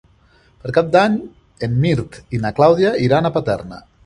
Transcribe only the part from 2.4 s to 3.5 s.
na Clàudia iran a